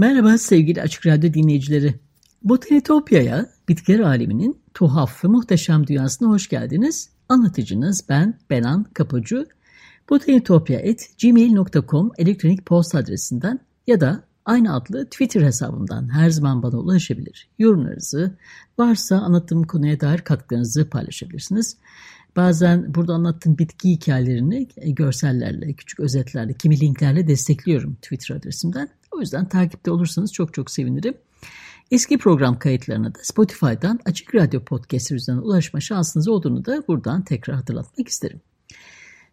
Merhaba 0.00 0.38
sevgili 0.38 0.82
Açık 0.82 1.06
Radyo 1.06 1.34
dinleyicileri. 1.34 1.94
Botanitopya'ya, 2.42 3.46
bitkiler 3.68 4.00
aleminin 4.00 4.62
tuhaf 4.74 5.24
ve 5.24 5.28
muhteşem 5.28 5.86
dünyasına 5.86 6.28
hoş 6.28 6.48
geldiniz. 6.48 7.10
Anlatıcınız 7.28 8.04
ben 8.08 8.38
Benan 8.50 8.86
Kapıcı. 8.94 9.46
botanitopya.gmail.com 10.10 12.10
elektronik 12.18 12.66
posta 12.66 12.98
adresinden 12.98 13.60
ya 13.86 14.00
da 14.00 14.24
aynı 14.44 14.74
adlı 14.74 15.04
Twitter 15.04 15.42
hesabımdan 15.42 16.14
her 16.14 16.30
zaman 16.30 16.62
bana 16.62 16.76
ulaşabilir. 16.76 17.48
Yorumlarınızı, 17.58 18.36
varsa 18.78 19.16
anlattığım 19.16 19.62
konuya 19.62 20.00
dair 20.00 20.18
katkılarınızı 20.18 20.90
paylaşabilirsiniz. 20.90 21.76
Bazen 22.36 22.94
burada 22.94 23.14
anlattığım 23.14 23.58
bitki 23.58 23.90
hikayelerini 23.90 24.68
görsellerle, 24.86 25.72
küçük 25.72 26.00
özetlerle, 26.00 26.54
kimi 26.54 26.80
linklerle 26.80 27.26
destekliyorum 27.26 27.94
Twitter 27.94 28.36
adresimden. 28.36 28.88
O 29.20 29.22
yüzden 29.22 29.48
takipte 29.48 29.90
olursanız 29.90 30.32
çok 30.32 30.54
çok 30.54 30.70
sevinirim. 30.70 31.14
Eski 31.90 32.18
program 32.18 32.58
kayıtlarına 32.58 33.14
da 33.14 33.18
Spotify'dan 33.22 34.00
Açık 34.04 34.34
Radyo 34.34 34.64
Podcast 34.64 35.12
üzerinden 35.12 35.42
ulaşma 35.42 35.80
şansınız 35.80 36.28
olduğunu 36.28 36.64
da 36.64 36.84
buradan 36.88 37.24
tekrar 37.24 37.56
hatırlatmak 37.56 38.08
isterim. 38.08 38.40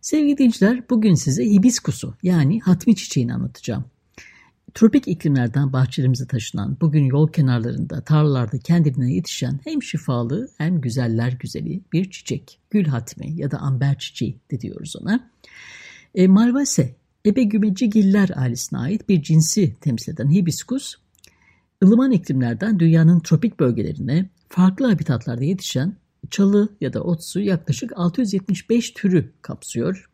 Sevgili 0.02 0.38
dinleyiciler 0.38 0.90
bugün 0.90 1.14
size 1.14 1.46
hibiskusu 1.46 2.14
yani 2.24 2.60
hatmi 2.60 2.96
çiçeğini 2.96 3.34
anlatacağım. 3.34 3.86
Tropik 4.74 5.08
iklimlerden 5.08 5.74
bahçelerimize 5.74 6.28
taşınan, 6.28 6.78
bugün 6.82 7.04
yol 7.04 7.32
kenarlarında, 7.32 8.02
tarlalarda 8.02 8.60
kendine 8.60 9.14
yetişen 9.14 9.60
hem 9.64 9.84
şifalı 9.84 10.50
hem 10.58 10.82
güzeller 10.82 11.32
güzeli 11.32 11.82
bir 11.94 12.12
çiçek. 12.12 12.60
Gül 12.70 12.86
hatmi 12.86 13.42
ya 13.42 13.52
da 13.52 13.58
amber 13.58 13.98
çiçeği 13.98 14.40
de 14.52 14.62
diyoruz 14.62 14.96
ona. 15.02 15.30
E, 16.16 16.28
Malvase 16.28 16.96
Ebegümecigiller 17.28 18.30
ailesine 18.36 18.80
ait 18.80 19.10
bir 19.10 19.22
cinsi 19.22 19.76
temsil 19.82 20.14
eden 20.14 20.32
hibiskus, 20.32 20.96
ılıman 21.84 22.12
iklimlerden 22.12 22.80
dünyanın 22.80 23.20
tropik 23.20 23.60
bölgelerine 23.60 24.30
farklı 24.50 24.86
habitatlarda 24.88 25.44
yetişen 25.44 25.96
çalı 26.30 26.70
ya 26.82 26.94
da 26.94 27.04
otsu 27.04 27.40
yaklaşık 27.40 27.92
675 27.96 28.92
türü 28.92 29.32
kapsıyor. 29.42 30.10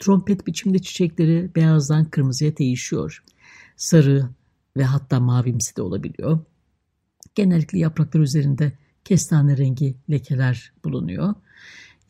Trompet 0.00 0.46
biçimde 0.46 0.78
çiçekleri 0.78 1.50
beyazdan 1.56 2.04
kırmızıya 2.04 2.56
değişiyor. 2.56 3.24
Sarı 3.76 4.28
ve 4.76 4.84
hatta 4.84 5.20
mavimsi 5.20 5.76
de 5.76 5.82
olabiliyor. 5.82 6.38
Genellikle 7.34 7.78
yapraklar 7.78 8.20
üzerinde 8.20 8.72
kestane 9.04 9.56
rengi 9.56 9.96
lekeler 10.10 10.72
bulunuyor. 10.84 11.34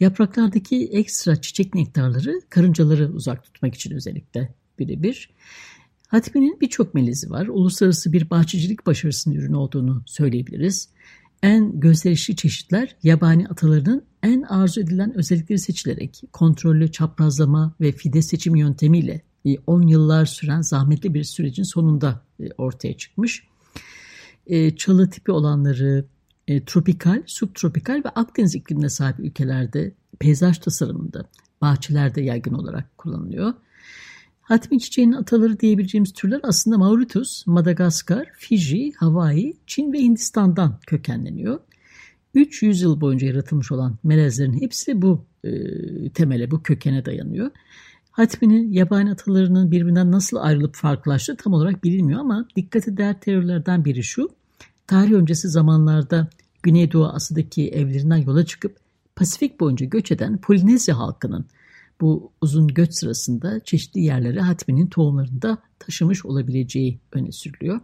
Yapraklardaki 0.02 0.84
ekstra 0.92 1.40
çiçek 1.40 1.74
nektarları 1.74 2.40
karıncaları 2.50 3.12
uzak 3.12 3.44
tutmak 3.44 3.74
için 3.74 3.94
özellikle 3.94 4.54
birebir. 4.78 5.30
Hatmi'nin 6.08 6.60
birçok 6.60 6.94
melizi 6.94 7.30
var. 7.30 7.46
Uluslararası 7.46 8.12
bir 8.12 8.30
bahçecilik 8.30 8.86
başarısının 8.86 9.34
ürünü 9.34 9.56
olduğunu 9.56 10.02
söyleyebiliriz. 10.06 10.88
En 11.42 11.80
gösterişli 11.80 12.36
çeşitler 12.36 12.96
yabani 13.02 13.48
atalarının 13.48 14.04
en 14.22 14.42
arzu 14.42 14.80
edilen 14.80 15.18
özellikleri 15.18 15.58
seçilerek 15.58 16.22
kontrollü 16.32 16.92
çaprazlama 16.92 17.74
ve 17.80 17.92
fide 17.92 18.22
seçim 18.22 18.56
yöntemiyle 18.56 19.22
10 19.66 19.82
yıllar 19.82 20.26
süren 20.26 20.60
zahmetli 20.60 21.14
bir 21.14 21.24
sürecin 21.24 21.62
sonunda 21.62 22.22
e, 22.40 22.48
ortaya 22.58 22.96
çıkmış. 22.96 23.44
E, 24.46 24.76
çalı 24.76 25.10
tipi 25.10 25.32
olanları 25.32 26.04
e, 26.52 26.64
tropikal, 26.64 27.22
subtropikal 27.26 28.02
ve 28.04 28.08
Akdeniz 28.08 28.54
iklimine 28.54 28.88
sahip 28.88 29.20
ülkelerde 29.20 29.92
peyzaj 30.18 30.58
tasarımında, 30.58 31.24
bahçelerde 31.60 32.22
yaygın 32.22 32.54
olarak 32.54 32.98
kullanılıyor. 32.98 33.54
Hatmi 34.40 34.80
çiçeğinin 34.80 35.12
ataları 35.12 35.60
diyebileceğimiz 35.60 36.12
türler 36.12 36.40
aslında 36.42 36.78
Mauritius, 36.78 37.46
Madagaskar, 37.46 38.26
Fiji, 38.36 38.92
Hawaii, 38.96 39.56
Çin 39.66 39.92
ve 39.92 39.98
Hindistan'dan 39.98 40.78
kökenleniyor. 40.86 41.60
300 42.34 42.82
yıl 42.82 43.00
boyunca 43.00 43.26
yaratılmış 43.26 43.72
olan 43.72 43.98
melezlerin 44.04 44.60
hepsi 44.60 45.02
bu 45.02 45.24
e, 45.44 45.50
temele, 46.10 46.50
bu 46.50 46.62
kökene 46.62 47.04
dayanıyor. 47.04 47.50
Hatmi'nin 48.10 48.72
yabani 48.72 49.10
atalarının 49.10 49.70
birbirinden 49.70 50.12
nasıl 50.12 50.36
ayrılıp 50.36 50.74
farklılaştığı 50.74 51.36
tam 51.36 51.52
olarak 51.52 51.84
bilinmiyor 51.84 52.20
ama 52.20 52.48
dikkate 52.56 52.96
değer 52.96 53.20
teorilerden 53.20 53.84
biri 53.84 54.02
şu. 54.02 54.28
Tarih 54.86 55.12
öncesi 55.12 55.48
zamanlarda 55.48 56.28
Güneydoğu 56.62 57.06
Asya'daki 57.06 57.68
evlerinden 57.68 58.16
yola 58.16 58.46
çıkıp 58.46 58.76
Pasifik 59.16 59.60
boyunca 59.60 59.86
göç 59.86 60.12
eden 60.12 60.38
Polinezya 60.38 60.98
halkının 60.98 61.46
bu 62.00 62.32
uzun 62.40 62.68
göç 62.68 62.94
sırasında 62.94 63.60
çeşitli 63.60 64.00
yerlere 64.00 64.40
Hatmi'nin 64.40 64.86
tohumlarını 64.86 65.42
da 65.42 65.58
taşımış 65.78 66.26
olabileceği 66.26 66.98
öne 67.12 67.32
sürülüyor. 67.32 67.80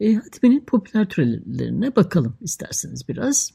E, 0.00 0.14
Hatmi'nin 0.14 0.60
popüler 0.60 1.08
türlerine 1.08 1.96
bakalım 1.96 2.36
isterseniz 2.40 3.08
biraz. 3.08 3.52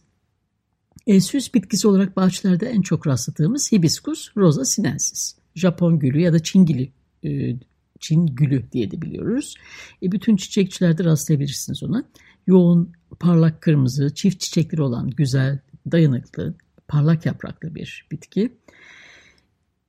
E, 1.08 1.22
süs 1.22 1.54
bitkisi 1.54 1.88
olarak 1.88 2.18
bahçelerde 2.18 2.70
en 2.70 2.82
çok 2.82 3.08
rastladığımız 3.08 3.72
Hibiscus 3.72 4.30
rosa 4.38 4.66
sinensis. 4.66 5.36
Japon 5.56 6.00
gülü 6.00 6.22
ya 6.22 6.34
da 6.34 6.44
Çin 6.44 6.66
gülü, 6.66 6.90
e, 7.24 7.56
Çin 8.00 8.26
gülü 8.26 8.72
diye 8.72 8.92
de 8.92 9.02
biliyoruz. 9.02 9.56
E, 10.04 10.12
bütün 10.12 10.36
çiçekçilerde 10.36 11.04
rastlayabilirsiniz 11.04 11.84
ona. 11.84 12.06
Yoğun, 12.48 12.92
parlak 13.20 13.62
kırmızı, 13.62 14.14
çift 14.14 14.40
çiçekleri 14.40 14.82
olan 14.82 15.10
güzel, 15.10 15.60
dayanıklı, 15.92 16.54
parlak 16.88 17.26
yapraklı 17.26 17.76
bir 17.76 18.08
bitki. 18.12 18.58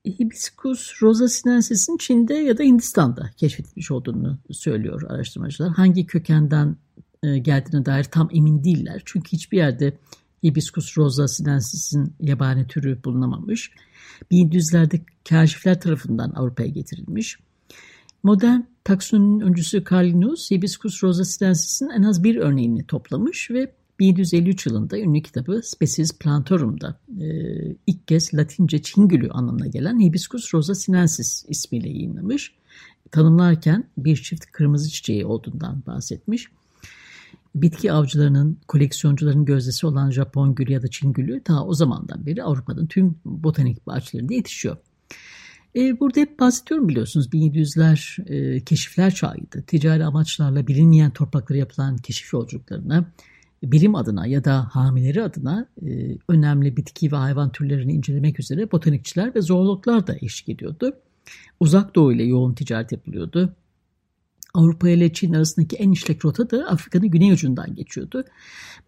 Hibiscus 0.06 1.02
rosa 1.02 1.28
sinensis'in 1.28 1.96
Çin'de 1.96 2.34
ya 2.34 2.58
da 2.58 2.62
Hindistan'da 2.62 3.30
keşfedilmiş 3.36 3.90
olduğunu 3.90 4.38
söylüyor 4.50 5.02
araştırmacılar. 5.10 5.72
Hangi 5.72 6.06
kökenden 6.06 6.76
e, 7.22 7.38
geldiğine 7.38 7.86
dair 7.86 8.04
tam 8.04 8.28
emin 8.32 8.64
değiller. 8.64 9.02
Çünkü 9.04 9.32
hiçbir 9.32 9.56
yerde 9.56 9.98
Hibiscus 10.42 10.98
rosa 10.98 11.28
sinensis'in 11.28 12.14
yabani 12.20 12.66
türü 12.66 13.04
bulunamamış. 13.04 13.70
1700'lerde 14.32 15.00
kaşifler 15.28 15.80
tarafından 15.80 16.30
Avrupa'ya 16.30 16.68
getirilmiş. 16.68 17.38
Modern 18.24 18.60
taksonominin 18.84 19.40
öncüsü 19.40 19.84
Carl 19.90 20.04
Linnaeus, 20.04 20.50
Hibiscus 20.50 21.02
rosa 21.02 21.24
sinensis'in 21.24 21.88
en 21.88 22.02
az 22.02 22.24
bir 22.24 22.36
örneğini 22.36 22.86
toplamış 22.86 23.50
ve 23.50 23.72
1753 23.98 24.66
yılında 24.66 24.98
ünlü 24.98 25.22
kitabı 25.22 25.60
Species 25.64 26.18
Plantorum'da 26.18 27.00
e, 27.20 27.26
ilk 27.86 28.08
kez 28.08 28.34
Latince 28.34 28.82
Çingülü 28.82 29.30
anlamına 29.30 29.66
gelen 29.66 30.00
Hibiscus 30.00 30.54
rosa 30.54 30.74
sinensis 30.74 31.44
ismiyle 31.48 31.88
yayınlamış. 31.88 32.54
Tanımlarken 33.10 33.84
bir 33.98 34.16
çift 34.16 34.46
kırmızı 34.46 34.90
çiçeği 34.90 35.26
olduğundan 35.26 35.82
bahsetmiş. 35.86 36.48
Bitki 37.54 37.92
avcılarının, 37.92 38.58
koleksiyoncuların 38.68 39.44
gözdesi 39.44 39.86
olan 39.86 40.10
Japon 40.10 40.54
gülü 40.54 40.72
ya 40.72 40.82
da 40.82 40.88
Çin 40.88 41.12
gülü 41.12 41.42
ta 41.42 41.64
o 41.64 41.74
zamandan 41.74 42.26
beri 42.26 42.42
Avrupa'nın 42.42 42.86
tüm 42.86 43.14
botanik 43.24 43.86
bahçelerinde 43.86 44.34
yetişiyor. 44.34 44.76
E, 45.76 46.00
burada 46.00 46.20
hep 46.20 46.40
bahsediyorum 46.40 46.88
biliyorsunuz 46.88 47.26
1700'ler 47.26 48.22
e, 48.32 48.60
keşifler 48.60 49.14
çağıydı. 49.14 49.62
Ticari 49.66 50.04
amaçlarla 50.04 50.66
bilinmeyen 50.66 51.10
topraklara 51.10 51.58
yapılan 51.58 51.96
keşif 51.96 52.32
yolculuklarına 52.32 53.04
bilim 53.62 53.94
adına 53.94 54.26
ya 54.26 54.44
da 54.44 54.68
hamileri 54.72 55.22
adına 55.22 55.66
e, 55.86 56.18
önemli 56.28 56.76
bitki 56.76 57.12
ve 57.12 57.16
hayvan 57.16 57.52
türlerini 57.52 57.92
incelemek 57.92 58.40
üzere 58.40 58.72
botanikçiler 58.72 59.34
ve 59.34 59.42
zoologlar 59.42 60.06
da 60.06 60.16
eşlik 60.20 60.48
ediyordu. 60.48 60.96
Uzak 61.60 61.94
Doğu 61.94 62.12
ile 62.12 62.24
yoğun 62.24 62.54
ticaret 62.54 62.92
yapılıyordu. 62.92 63.56
Avrupa 64.54 64.88
ile 64.88 65.12
Çin 65.12 65.32
arasındaki 65.32 65.76
en 65.76 65.92
işlek 65.92 66.24
rota 66.24 66.50
da 66.50 66.66
Afrika'nın 66.66 67.10
güney 67.10 67.32
ucundan 67.32 67.74
geçiyordu. 67.74 68.24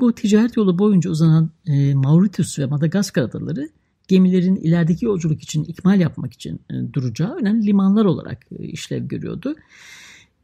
Bu 0.00 0.14
ticaret 0.14 0.56
yolu 0.56 0.78
boyunca 0.78 1.10
uzanan 1.10 1.50
e, 1.66 1.94
Mauritius 1.94 2.58
ve 2.58 2.66
Madagaskar 2.66 3.22
adaları 3.22 3.68
gemilerin 4.08 4.56
ilerideki 4.56 5.04
yolculuk 5.04 5.42
için 5.42 5.64
ikmal 5.64 6.00
yapmak 6.00 6.32
için 6.32 6.60
e, 6.70 6.92
duracağı 6.92 7.34
önemli 7.36 7.66
limanlar 7.66 8.04
olarak 8.04 8.46
e, 8.58 8.64
işlev 8.64 9.04
görüyordu. 9.08 9.54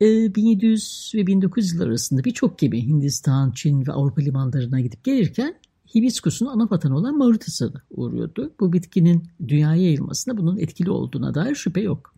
1700 0.00 1.12
ve 1.14 1.26
1900 1.26 1.72
yıllar 1.72 1.86
arasında 1.86 2.24
birçok 2.24 2.58
gemi 2.58 2.86
Hindistan, 2.86 3.50
Çin 3.50 3.86
ve 3.86 3.92
Avrupa 3.92 4.22
limanlarına 4.22 4.80
gidip 4.80 5.04
gelirken 5.04 5.54
hibiskusun 5.94 6.46
ana 6.46 6.70
vatanı 6.70 6.96
olan 6.96 7.18
Mauritius'a 7.18 7.72
uğruyordu. 7.90 8.52
Bu 8.60 8.72
bitkinin 8.72 9.22
dünyaya 9.48 9.82
yayılmasında 9.82 10.36
bunun 10.36 10.58
etkili 10.58 10.90
olduğuna 10.90 11.34
dair 11.34 11.54
şüphe 11.54 11.80
yok. 11.80 12.14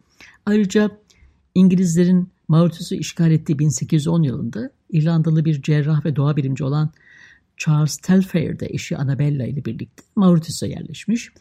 Ayrıca 0.46 0.90
İngilizlerin 1.54 2.28
Mauritius'u 2.48 2.94
işgal 2.94 3.30
ettiği 3.30 3.58
1810 3.58 4.22
yılında 4.22 4.70
İrlandalı 4.90 5.44
bir 5.44 5.62
cerrah 5.62 6.04
ve 6.04 6.16
doğa 6.16 6.36
bilimci 6.36 6.64
olan 6.64 6.90
Charles 7.56 7.96
Telfair 7.96 8.58
de 8.58 8.66
eşi 8.70 8.96
Annabella 8.96 9.46
ile 9.46 9.64
birlikte 9.64 10.02
Mauritius'a 10.16 10.66
yerleşmiş. 10.66 11.32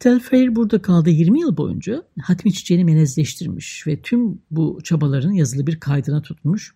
Telfair 0.00 0.56
burada 0.56 0.82
kaldığı 0.82 1.10
20 1.10 1.40
yıl 1.40 1.56
boyunca 1.56 2.02
hatmi 2.20 2.52
çiçeğini 2.52 2.84
melezleştirmiş 2.84 3.86
ve 3.86 4.02
tüm 4.02 4.38
bu 4.50 4.78
çabaların 4.84 5.32
yazılı 5.32 5.66
bir 5.66 5.80
kaydına 5.80 6.22
tutmuş. 6.22 6.74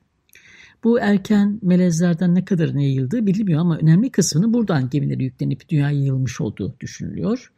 Bu 0.84 1.00
erken 1.00 1.58
melezlerden 1.62 2.34
ne 2.34 2.44
kadarına 2.44 2.82
yayıldığı 2.82 3.26
bilinmiyor 3.26 3.60
ama 3.60 3.78
önemli 3.78 4.10
kısmını 4.10 4.54
buradan 4.54 4.90
gemileri 4.90 5.24
yüklenip 5.24 5.68
dünyaya 5.68 5.98
yayılmış 5.98 6.40
olduğu 6.40 6.76
düşünülüyor. 6.80 7.52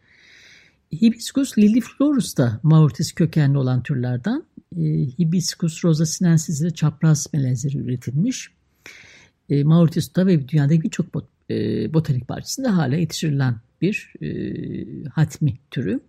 Hibiscus 1.03 1.59
liliflorus 1.59 2.37
da 2.37 2.61
Mauritius 2.63 3.13
kökenli 3.13 3.59
olan 3.59 3.83
türlerden. 3.83 4.43
E, 4.77 4.83
Hibiscus 5.19 5.85
rosa 5.85 6.07
sinensis 6.07 6.61
ile 6.61 6.71
çapraz 6.71 7.27
melezleri 7.33 7.79
üretilmiş. 7.79 8.51
E, 9.51 9.65
Mauritius'ta 9.65 10.27
ve 10.27 10.49
dünyadaki 10.49 10.83
birçok 10.83 11.15
bot, 11.15 11.25
e, 11.51 11.55
botanik 11.95 12.29
bahçesinde 12.29 12.69
hala 12.69 12.97
yetiştirilen 12.97 13.57
bir 13.83 14.13
e, 14.23 14.29
hatmi 15.09 15.55
türü. 15.71 16.01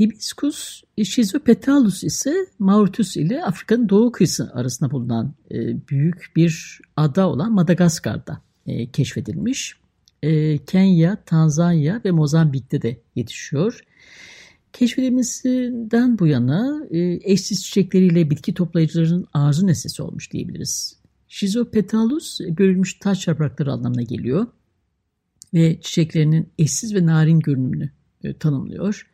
Hibiscus 0.00 0.82
schizopetalus 1.04 2.04
ise 2.04 2.34
Mauritius 2.58 3.16
ile 3.16 3.44
Afrika'nın 3.44 3.88
doğu 3.88 4.12
kıyısı 4.12 4.50
arasında 4.54 4.90
bulunan 4.90 5.34
e, 5.50 5.88
büyük 5.88 6.32
bir 6.36 6.80
ada 6.96 7.28
olan 7.28 7.52
Madagaskar'da 7.52 8.42
e, 8.66 8.90
keşfedilmiş. 8.90 9.76
E, 10.22 10.58
Kenya, 10.58 11.16
Tanzanya 11.26 12.00
ve 12.04 12.10
Mozambik'te 12.10 12.82
de 12.82 13.00
yetişiyor. 13.14 13.80
Keşfedilmesinden 14.72 16.18
bu 16.18 16.26
yana 16.26 16.86
e, 16.90 16.98
eşsiz 17.32 17.64
çiçekleriyle 17.64 18.30
bitki 18.30 18.54
toplayıcıların 18.54 19.26
arzu 19.32 19.66
nesnesi 19.66 20.02
olmuş 20.02 20.32
diyebiliriz. 20.32 21.01
Schizopetalus 21.32 22.40
bölünmüş 22.40 22.94
taş 22.94 23.28
yaprakları 23.28 23.72
anlamına 23.72 24.02
geliyor 24.02 24.46
ve 25.54 25.80
çiçeklerinin 25.80 26.52
eşsiz 26.58 26.94
ve 26.94 27.06
narin 27.06 27.40
görünümünü 27.40 27.90
e, 28.24 28.38
tanımlıyor. 28.38 29.10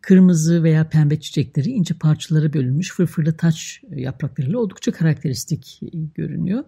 Kırmızı 0.00 0.62
veya 0.62 0.88
pembe 0.88 1.20
çiçekleri 1.20 1.68
ince 1.70 1.94
parçalara 1.94 2.52
bölünmüş 2.52 2.92
fırfırlı 2.92 3.36
taç 3.36 3.82
yapraklarıyla 3.90 4.58
oldukça 4.58 4.92
karakteristik 4.92 5.80
e, 5.82 5.88
görünüyor. 6.14 6.64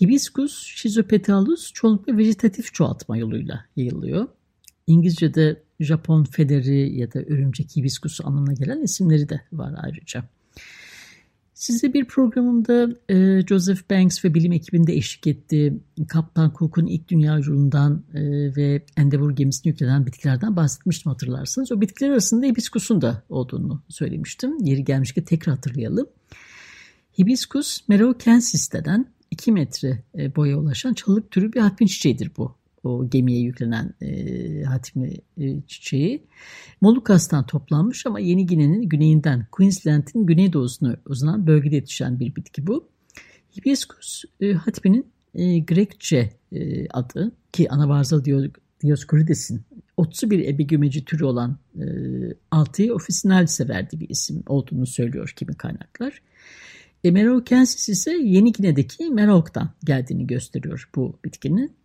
Hibiscus 0.00 0.52
schizopetalus 0.52 1.72
çoğunlukla 1.72 2.16
vejetatif 2.16 2.74
çoğaltma 2.74 3.16
yoluyla 3.16 3.64
yayılıyor. 3.76 4.28
İngilizce'de 4.86 5.62
Japon 5.80 6.24
federi 6.24 6.98
ya 6.98 7.12
da 7.12 7.18
örümcek 7.18 7.76
hibiskusu 7.76 8.26
anlamına 8.26 8.52
gelen 8.52 8.82
isimleri 8.82 9.28
de 9.28 9.40
var 9.52 9.74
ayrıca. 9.82 10.24
Size 11.56 11.92
bir 11.92 12.04
programımda 12.04 12.88
e, 13.08 13.46
Joseph 13.46 13.90
Banks 13.90 14.24
ve 14.24 14.34
bilim 14.34 14.52
ekibinde 14.52 14.94
eşlik 14.94 15.26
etti. 15.26 15.80
Kaptan 16.08 16.52
Cook'un 16.58 16.86
ilk 16.86 17.08
dünya 17.08 17.38
yolundan 17.38 18.04
e, 18.14 18.20
ve 18.56 18.84
Endeavour 18.96 19.30
gemisini 19.30 19.70
yüklenen 19.70 20.06
bitkilerden 20.06 20.56
bahsetmiştim 20.56 21.12
hatırlarsanız. 21.12 21.72
O 21.72 21.80
bitkiler 21.80 22.10
arasında 22.10 22.46
hibiskusun 22.46 23.02
da 23.02 23.22
olduğunu 23.28 23.82
söylemiştim. 23.88 24.56
Yeri 24.60 24.84
gelmişken 24.84 25.24
tekrar 25.24 25.54
hatırlayalım. 25.54 26.06
Hibiskus 27.18 27.88
Merokensis 27.88 28.72
denen 28.72 29.06
2 29.30 29.52
metre 29.52 30.02
e, 30.18 30.36
boya 30.36 30.58
ulaşan 30.58 30.94
çalılık 30.94 31.30
türü 31.30 31.52
bir 31.52 31.60
hatmin 31.60 31.86
çiçeğidir 31.86 32.30
bu 32.36 32.56
o 32.86 33.10
gemiye 33.10 33.40
yüklenen 33.40 33.94
e, 34.02 34.62
hatmi 34.62 35.14
e, 35.40 35.60
çiçeği. 35.66 36.26
Molukas'tan 36.80 37.46
toplanmış 37.46 38.06
ama 38.06 38.20
Yeni 38.20 38.46
Gine'nin 38.46 38.82
güneyinden 38.82 39.46
Queensland'in 39.52 40.26
güneydoğusuna 40.26 40.96
uzanan 41.06 41.46
bölgede 41.46 41.74
yetişen 41.74 42.20
bir 42.20 42.36
bitki 42.36 42.66
bu. 42.66 42.88
Hibiscus 43.56 44.24
e, 44.40 44.52
hatminin 44.52 45.06
e, 45.34 45.58
Grekçe 45.58 46.30
e, 46.52 46.88
adı 46.88 47.32
ki 47.52 47.70
anabarzal 47.70 48.24
Dioscorides'in 48.82 49.62
otsu 49.96 50.30
bir 50.30 50.48
ebigümeci 50.48 51.04
türü 51.04 51.24
olan 51.24 51.58
e, 51.74 51.84
Altıya 52.50 52.94
officinalis'e 52.94 53.68
verdiği 53.68 54.00
bir 54.00 54.08
isim 54.08 54.42
olduğunu 54.46 54.86
söylüyor 54.86 55.32
kimi 55.36 55.54
kaynaklar. 55.54 56.22
E, 57.04 57.10
Merokensis 57.10 57.88
ise 57.88 58.12
Yeni 58.12 58.52
Gine'deki 58.52 59.10
Merok'tan 59.10 59.70
geldiğini 59.84 60.26
gösteriyor 60.26 60.90
bu 60.96 61.18
bitkinin. 61.24 61.76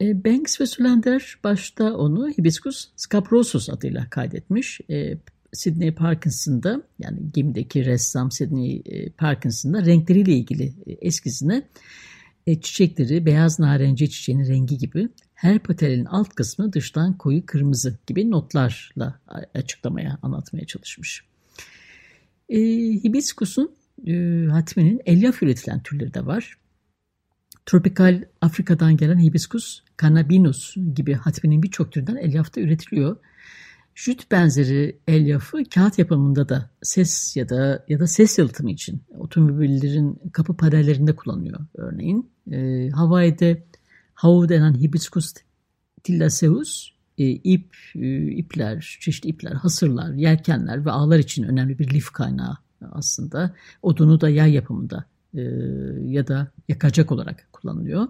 E, 0.00 0.24
Banks 0.24 0.60
ve 0.60 0.66
Solander 0.66 1.38
başta 1.44 1.96
onu 1.96 2.28
Hibiscus 2.30 2.88
scaprosus 2.96 3.70
adıyla 3.70 4.10
kaydetmiş. 4.10 4.80
E, 4.90 5.18
Sidney 5.52 5.94
Parkinson'da 5.94 6.82
yani 6.98 7.18
gemideki 7.34 7.84
ressam 7.84 8.30
Sidney 8.30 8.82
e, 8.86 9.10
Parkinson'da 9.10 9.84
renkleriyle 9.84 10.32
ilgili 10.32 10.72
e, 10.86 10.92
eskizine 10.92 11.62
e, 12.46 12.60
çiçekleri 12.60 13.26
beyaz 13.26 13.58
narenci 13.58 14.10
çiçeğinin 14.10 14.48
rengi 14.48 14.78
gibi 14.78 15.08
her 15.34 15.58
patelin 15.58 16.04
alt 16.04 16.28
kısmı 16.28 16.72
dıştan 16.72 17.18
koyu 17.18 17.46
kırmızı 17.46 17.98
gibi 18.06 18.30
notlarla 18.30 19.20
açıklamaya, 19.54 20.18
anlatmaya 20.22 20.66
çalışmış. 20.66 21.24
E, 22.48 22.58
Hibiscus'un 23.04 23.74
e, 24.06 24.12
hatminin 24.50 25.00
elyaf 25.06 25.42
üretilen 25.42 25.82
türleri 25.82 26.14
de 26.14 26.26
var. 26.26 26.58
Tropikal 27.66 28.24
Afrika'dan 28.40 28.96
gelen 28.96 29.18
hibiskus 29.18 29.82
cannabinus 30.02 30.76
gibi 30.94 31.14
hatminin 31.14 31.62
birçok 31.62 31.92
türden 31.92 32.16
elyafta 32.16 32.60
üretiliyor. 32.60 33.16
Jüt 33.94 34.30
benzeri 34.30 34.98
elyafı 35.08 35.64
kağıt 35.74 35.98
yapımında 35.98 36.48
da 36.48 36.70
ses 36.82 37.36
ya 37.36 37.48
da 37.48 37.84
ya 37.88 38.00
da 38.00 38.06
ses 38.06 38.38
yalıtımı 38.38 38.70
için 38.70 39.02
otomobillerin 39.18 40.20
kapı 40.32 40.56
panellerinde 40.56 41.16
kullanılıyor 41.16 41.60
örneğin. 41.74 42.30
E, 42.52 42.90
Hawaii'de 42.90 43.66
havu 44.14 44.48
denen 44.48 44.74
hibiscus 44.74 45.34
tillaceus 46.02 46.92
e, 47.18 47.28
ip, 47.30 47.76
e, 47.94 48.22
ipler, 48.26 48.98
çeşitli 49.00 49.28
ipler, 49.28 49.52
hasırlar, 49.52 50.12
yelkenler 50.12 50.84
ve 50.84 50.90
ağlar 50.90 51.18
için 51.18 51.42
önemli 51.42 51.78
bir 51.78 51.90
lif 51.90 52.10
kaynağı 52.10 52.56
aslında. 52.92 53.54
Odunu 53.82 54.20
da 54.20 54.28
yay 54.28 54.52
yapımında 54.52 55.04
e, 55.34 55.42
ya 56.06 56.26
da 56.26 56.52
yakacak 56.68 57.12
olarak 57.12 57.48
kullanılıyor. 57.52 58.08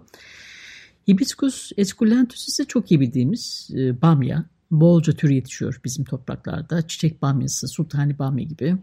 Hibiscus 1.09 1.73
esculentus 1.77 2.49
ise 2.49 2.65
çok 2.65 2.91
iyi 2.91 3.01
bildiğimiz 3.01 3.71
e, 3.75 4.03
bamya. 4.03 4.45
Bolca 4.71 5.13
tür 5.13 5.31
yetişiyor 5.31 5.81
bizim 5.85 6.05
topraklarda. 6.05 6.89
Çiçek 6.89 7.23
bamyası, 7.23 7.69
sultani 7.69 8.19
bamya 8.19 8.45
gibi. 8.45 8.77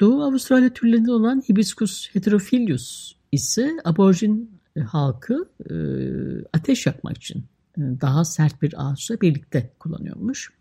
Doğu 0.00 0.22
Avustralya 0.22 0.72
türlerinde 0.72 1.12
olan 1.12 1.42
Hibiscus 1.48 2.08
heterophilus 2.12 3.14
ise 3.32 3.70
aborjin 3.84 4.50
e, 4.76 4.80
halkı 4.80 5.48
ateş 6.52 6.86
yakmak 6.86 7.16
için 7.16 7.44
daha 7.78 8.24
sert 8.24 8.62
bir 8.62 8.74
ağaçla 8.76 9.20
birlikte 9.20 9.72
kullanıyormuş. 9.78 10.59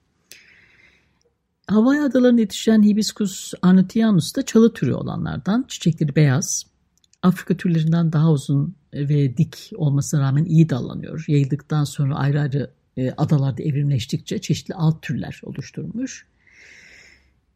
Hawaii 1.69 2.01
adalarında 2.01 2.41
yetişen 2.41 2.83
Hibiscus 2.83 3.53
arnottianus 3.61 4.35
da 4.35 4.45
çalı 4.45 4.73
türü 4.73 4.93
olanlardan. 4.93 5.65
Çiçekleri 5.67 6.15
beyaz. 6.15 6.65
Afrika 7.21 7.57
türlerinden 7.57 8.13
daha 8.13 8.31
uzun 8.31 8.75
ve 8.93 9.37
dik 9.37 9.71
olmasına 9.75 10.21
rağmen 10.21 10.45
iyi 10.45 10.69
dallanıyor. 10.69 11.25
Yayıldıktan 11.27 11.83
sonra 11.83 12.15
ayrı 12.15 12.41
ayrı 12.41 12.71
e, 12.97 13.11
adalarda 13.11 13.63
evrimleştikçe 13.63 14.41
çeşitli 14.41 14.75
alt 14.75 15.01
türler 15.01 15.41
oluşturmuş. 15.43 16.27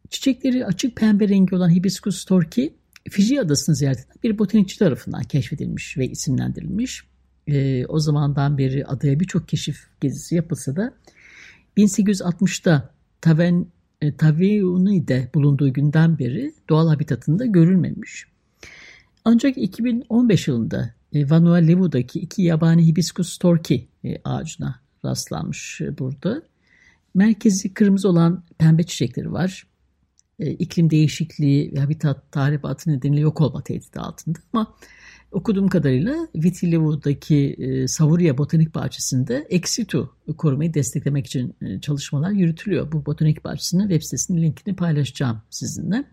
Çiçekleri 0.10 0.65
açık 0.65 0.96
pembe 0.96 1.29
rengi 1.29 1.55
olan 1.55 1.70
Hibiscus 1.70 2.25
torki 2.25 2.74
Fiji 3.10 3.41
adasını 3.41 3.75
ziyaret 3.75 4.00
eden 4.00 4.15
bir 4.24 4.39
botanikçi 4.39 4.79
tarafından 4.79 5.24
keşfedilmiş 5.24 5.98
ve 5.98 6.08
isimlendirilmiş. 6.08 7.03
E, 7.48 7.86
o 7.86 8.00
zamandan 8.00 8.58
beri 8.58 8.86
adaya 8.86 9.20
birçok 9.20 9.48
keşif 9.48 9.88
gezisi 10.01 10.36
yapılsa 10.36 10.75
da 10.75 10.93
1860'da 11.77 12.93
Taven 13.22 13.67
e, 14.03 14.17
Taveuni'de 14.17 15.29
bulunduğu 15.33 15.74
günden 15.74 16.19
beri 16.19 16.53
doğal 16.69 16.88
habitatında 16.88 17.45
görülmemiş. 17.45 18.25
Ancak 19.25 19.57
2015 19.57 20.48
yılında 20.48 20.93
e, 21.13 21.29
Vanuatu 21.29 21.98
iki 21.98 22.41
yabani 22.41 22.88
hibiscus 22.88 23.38
torki 23.38 23.88
e, 24.03 24.17
ağacına 24.24 24.79
rastlanmış 25.05 25.81
e, 25.81 25.98
burada. 25.98 26.41
Merkezi 27.15 27.74
kırmızı 27.74 28.10
olan 28.10 28.43
pembe 28.57 28.83
çiçekleri 28.83 29.31
var. 29.31 29.67
E, 30.39 30.51
iklim 30.51 30.89
değişikliği 30.89 31.74
ve 31.75 31.79
habitat 31.79 32.31
tahribatı 32.31 32.89
nedeniyle 32.89 33.22
yok 33.22 33.41
olma 33.41 33.63
tehdidi 33.63 34.00
altında 34.00 34.39
ama 34.53 34.75
okuduğum 35.33 35.67
kadarıyla 35.67 36.27
Vitilevu'daki 36.35 37.55
e, 37.59 37.87
Savuria 37.87 38.37
Botanik 38.37 38.75
Bahçesi'nde 38.75 39.47
exitu 39.49 40.15
korumayı 40.37 40.73
desteklemek 40.73 41.27
için 41.27 41.55
e, 41.61 41.81
çalışmalar 41.81 42.31
yürütülüyor. 42.31 42.91
Bu 42.91 43.05
botanik 43.05 43.43
bahçesinin 43.43 43.83
web 43.83 44.01
sitesinin 44.01 44.41
linkini 44.41 44.75
paylaşacağım 44.75 45.41
sizinle. 45.49 46.03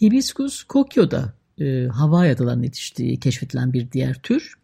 Hibiscus 0.00 0.62
kokyo'da 0.62 1.34
e, 1.58 1.86
Hawaii 1.86 2.32
adalarında 2.32 2.64
yetiştiği 2.64 3.20
keşfedilen 3.20 3.72
bir 3.72 3.92
diğer 3.92 4.14
tür. 4.14 4.54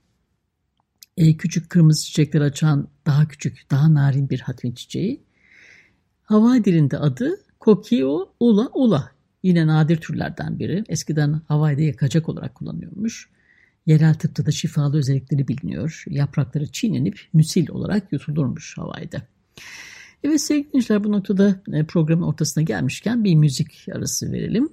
E, 1.16 1.36
küçük 1.36 1.70
kırmızı 1.70 2.06
çiçekler 2.06 2.40
açan 2.40 2.88
daha 3.06 3.28
küçük, 3.28 3.70
daha 3.70 3.94
narin 3.94 4.30
bir 4.30 4.40
hatmin 4.40 4.72
çiçeği. 4.72 5.22
Hawaii 6.22 6.64
dilinde 6.64 6.98
adı 6.98 7.36
Kokio 7.60 8.32
ula 8.40 8.68
ula. 8.74 9.10
Yine 9.42 9.66
nadir 9.66 9.96
türlerden 9.96 10.58
biri. 10.58 10.84
Eskiden 10.88 11.40
Hawaii'de 11.48 11.82
yakacak 11.82 12.28
olarak 12.28 12.54
kullanıyormuş. 12.54 13.38
Yerel 13.88 14.14
tıpta 14.14 14.47
da 14.47 14.50
şifalı 14.50 14.99
özellikleri 14.99 15.49
biliniyor. 15.49 16.04
Yaprakları 16.07 16.73
çiğnenip 16.73 17.21
müsil 17.33 17.71
olarak 17.71 18.12
yutulurmuş 18.12 18.78
Hawaii'de. 18.78 19.23
Evet 20.25 20.40
sevgili 20.40 20.68
dinleyiciler 20.68 21.04
bu 21.04 21.12
noktada 21.12 21.62
e, 21.73 21.85
programın 21.85 22.23
ortasına 22.23 22.64
gelmişken 22.64 23.25
bir 23.25 23.35
müzik 23.35 23.87
arası 23.95 24.33
verelim. 24.33 24.68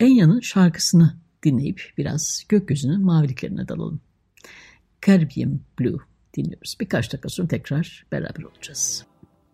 Enya'nın 0.00 0.40
şarkısını 0.40 1.16
dinleyip 1.42 1.82
biraz 1.98 2.44
gökyüzünün 2.48 3.04
maviliklerine 3.04 3.68
dalalım. 3.68 4.00
Caribbean 5.06 5.60
Blue 5.80 5.98
dinliyoruz. 6.36 6.76
Birkaç 6.80 7.12
dakika 7.12 7.28
sonra 7.28 7.48
tekrar 7.48 8.06
beraber 8.12 8.42
olacağız. 8.42 9.04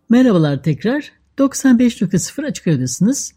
Merhabalar 0.09 0.63
tekrar. 0.63 1.11
95.0 1.37 2.45
Açık 2.45 2.67
Radyo'dasınız. 2.67 3.33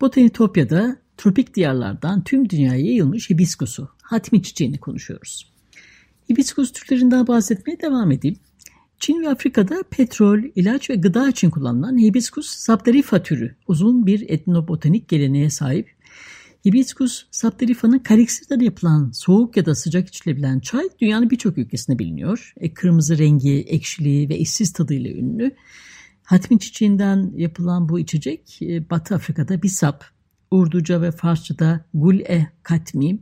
Botanitopya'da 0.00 0.96
tropik 1.16 1.54
diyarlardan 1.54 2.24
tüm 2.24 2.48
dünyaya 2.48 2.84
yayılmış 2.84 3.30
hibiskusu, 3.30 3.88
hatmi 4.02 4.42
çiçeğini 4.42 4.78
konuşuyoruz. 4.78 5.52
Hibiskus 6.30 6.72
türlerinden 6.72 7.26
bahsetmeye 7.26 7.80
devam 7.80 8.10
edeyim. 8.10 8.36
Çin 8.98 9.22
ve 9.22 9.28
Afrika'da 9.28 9.82
petrol, 9.90 10.38
ilaç 10.54 10.90
ve 10.90 10.94
gıda 10.94 11.28
için 11.28 11.50
kullanılan 11.50 11.98
hibiskus 11.98 12.46
sapterifa 12.46 13.22
türü 13.22 13.56
uzun 13.68 14.06
bir 14.06 14.28
etnobotanik 14.28 15.08
geleneğe 15.08 15.50
sahip. 15.50 15.88
Hibiskus 16.66 17.26
sapterifa'nın 17.30 17.98
kariksirden 17.98 18.60
yapılan 18.60 19.10
soğuk 19.10 19.56
ya 19.56 19.66
da 19.66 19.74
sıcak 19.74 20.08
içilebilen 20.08 20.60
çay 20.60 20.88
dünyanın 21.00 21.30
birçok 21.30 21.58
ülkesinde 21.58 21.98
biliniyor. 21.98 22.54
E, 22.56 22.74
kırmızı 22.74 23.18
rengi, 23.18 23.60
ekşiliği 23.60 24.28
ve 24.28 24.34
eşsiz 24.34 24.72
tadıyla 24.72 25.10
ünlü. 25.10 25.54
Hatmin 26.22 26.58
çiçeğinden 26.58 27.32
yapılan 27.36 27.88
bu 27.88 27.98
içecek 28.00 28.58
e, 28.62 28.90
Batı 28.90 29.14
Afrika'da 29.14 29.62
bisap, 29.62 30.04
Urduca 30.52 31.02
ve 31.02 31.10
Farsça'da 31.10 31.84
gul-e 31.94 32.46
katmi, 32.62 33.18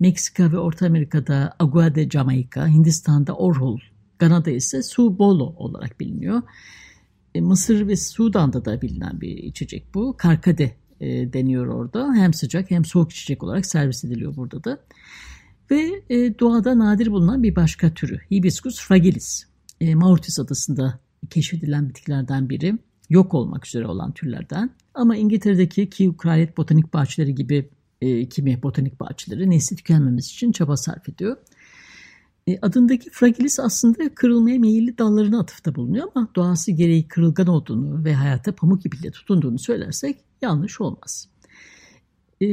Meksika 0.00 0.52
ve 0.52 0.58
Orta 0.58 0.86
Amerika'da 0.86 1.56
agua 1.58 1.94
de 1.94 2.10
Jamaica, 2.10 2.68
Hindistan'da 2.68 3.36
orhul, 3.36 3.78
Gana'da 4.18 4.50
ise 4.50 4.82
su 4.82 5.18
bolo 5.18 5.54
olarak 5.56 6.00
biliniyor. 6.00 6.42
E, 7.34 7.40
Mısır 7.40 7.88
ve 7.88 7.96
Sudan'da 7.96 8.64
da 8.64 8.82
bilinen 8.82 9.20
bir 9.20 9.36
içecek 9.36 9.94
bu. 9.94 10.16
Karkade 10.16 10.76
e, 11.00 11.32
deniyor 11.32 11.66
orada. 11.66 12.14
Hem 12.14 12.34
sıcak 12.34 12.70
hem 12.70 12.84
soğuk 12.84 13.12
içecek 13.12 13.42
olarak 13.42 13.66
servis 13.66 14.04
ediliyor 14.04 14.36
burada 14.36 14.64
da. 14.64 14.78
Ve 15.70 16.02
e, 16.10 16.38
doğada 16.38 16.78
nadir 16.78 17.06
bulunan 17.06 17.42
bir 17.42 17.56
başka 17.56 17.94
türü 17.94 18.18
Hibiscus 18.30 18.80
fragilis. 18.80 19.44
Mauritius 19.80 20.38
adasında 20.38 21.00
keşfedilen 21.30 21.88
bitkilerden 21.88 22.48
biri. 22.48 22.78
Yok 23.10 23.34
olmak 23.34 23.66
üzere 23.66 23.86
olan 23.86 24.12
türlerden. 24.12 24.70
Ama 24.94 25.16
İngiltere'deki 25.16 25.90
Kew 25.90 26.16
Kraliyet 26.16 26.56
Botanik 26.56 26.94
Bahçeleri 26.94 27.34
gibi 27.34 27.70
e, 28.02 28.28
kimi 28.28 28.62
botanik 28.62 29.00
bahçeleri 29.00 29.50
nesli 29.50 29.76
tükenmemesi 29.76 30.32
için 30.32 30.52
çaba 30.52 30.76
sarf 30.76 31.08
ediyor. 31.08 31.36
E, 32.46 32.58
adındaki 32.58 33.10
fragilis 33.10 33.60
aslında 33.60 34.14
kırılmaya 34.14 34.58
meyilli 34.58 34.98
dallarına 34.98 35.40
atıfta 35.40 35.74
bulunuyor 35.74 36.08
ama 36.14 36.28
doğası 36.36 36.72
gereği 36.72 37.08
kırılgan 37.08 37.46
olduğunu 37.46 38.04
ve 38.04 38.14
hayata 38.14 38.54
pamuk 38.54 38.86
ipiyle 38.86 39.10
tutunduğunu 39.10 39.58
söylersek 39.58 40.16
yanlış 40.42 40.80
olmaz. 40.80 41.28
E, 42.40 42.46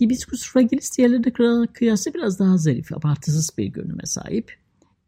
Hibiscus 0.00 0.52
fragilis 0.52 0.98
diğerlerine 0.98 1.66
kıyasla 1.72 2.14
biraz 2.14 2.38
daha 2.38 2.58
zarif, 2.58 2.92
abartısız 2.92 3.50
bir 3.58 3.66
görünüme 3.66 4.06
sahip. 4.06 4.56